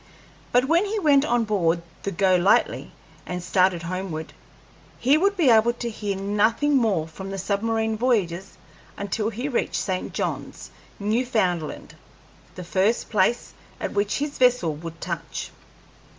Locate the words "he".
0.85-0.97, 4.97-5.15, 9.29-9.47